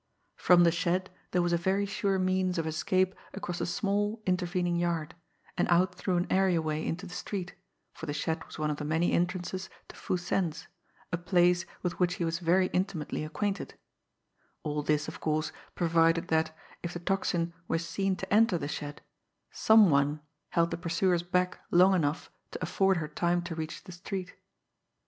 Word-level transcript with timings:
From 0.35 0.63
the 0.63 0.71
shed 0.71 1.11
there 1.29 1.43
was 1.43 1.53
a 1.53 1.57
very 1.61 1.85
sure 1.85 2.17
means 2.17 2.57
of 2.57 2.65
escape 2.65 3.13
across 3.35 3.61
a 3.61 3.67
small 3.67 4.19
intervening 4.25 4.77
yard, 4.77 5.13
and 5.55 5.67
out 5.69 5.93
through 5.93 6.17
an 6.17 6.25
areaway 6.31 6.83
into 6.83 7.05
the 7.05 7.13
street, 7.13 7.53
for 7.93 8.07
the 8.07 8.11
shed 8.13 8.43
was 8.45 8.57
one 8.57 8.71
of 8.71 8.77
the 8.77 8.83
many 8.83 9.11
entrances 9.11 9.69
to 9.89 9.95
Foo 9.95 10.17
Sen's, 10.17 10.65
a 11.11 11.17
place 11.19 11.67
with 11.83 11.99
which 11.99 12.15
he 12.15 12.25
was 12.25 12.39
very 12.39 12.65
intimately 12.73 13.23
acquainted 13.23 13.75
all 14.63 14.81
this, 14.81 15.07
of 15.07 15.19
course, 15.19 15.51
provided 15.75 16.29
that, 16.29 16.57
if 16.81 16.93
the 16.93 16.99
Tocsin 16.99 17.53
were 17.67 17.77
seen 17.77 18.15
to 18.15 18.33
enter 18.33 18.57
the 18.57 18.67
shed, 18.67 19.03
some 19.51 19.91
one 19.91 20.19
held 20.49 20.71
the 20.71 20.77
pursuers 20.77 21.21
back 21.21 21.59
long 21.69 21.93
enough 21.93 22.31
to 22.49 22.59
afford 22.63 22.97
her 22.97 23.07
time 23.07 23.43
to 23.43 23.53
reach 23.53 23.83
the 23.83 23.91
street. 23.91 24.33